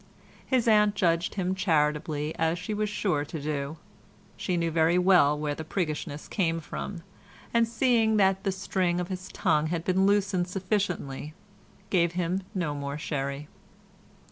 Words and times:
His 0.47 0.67
aunt 0.67 0.95
judged 0.95 1.35
him 1.35 1.53
charitably 1.53 2.33
as 2.39 2.57
she 2.57 2.73
was 2.73 2.89
sure 2.89 3.23
to 3.23 3.39
do; 3.39 3.77
she 4.35 4.57
knew 4.57 4.71
very 4.71 4.97
well 4.97 5.37
where 5.37 5.53
the 5.53 5.63
priggishness 5.63 6.27
came 6.27 6.59
from, 6.59 7.03
and 7.53 7.67
seeing 7.67 8.17
that 8.17 8.43
the 8.43 8.51
string 8.51 8.99
of 8.99 9.09
his 9.09 9.27
tongue 9.31 9.67
had 9.67 9.85
been 9.85 10.07
loosened 10.07 10.47
sufficiently 10.47 11.35
gave 11.91 12.13
him 12.13 12.41
no 12.55 12.73
more 12.73 12.97
sherry. 12.97 13.47